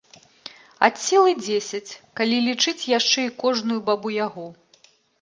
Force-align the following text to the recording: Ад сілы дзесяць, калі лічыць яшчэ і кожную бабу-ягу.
Ад 0.87 0.95
сілы 1.07 1.35
дзесяць, 1.43 1.97
калі 2.21 2.41
лічыць 2.49 2.77
яшчэ 2.97 3.19
і 3.31 3.33
кожную 3.47 3.81
бабу-ягу. 3.95 4.53